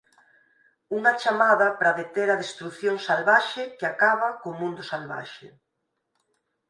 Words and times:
Unha 0.97 1.13
chamada 1.21 1.67
para 1.77 1.95
deter 2.01 2.27
a 2.31 2.39
destrución 2.43 2.95
salvaxe 3.07 3.63
que 3.77 3.85
acaba 3.91 4.27
co 4.41 4.49
mundo 4.59 4.81
salvaxe. 4.91 5.47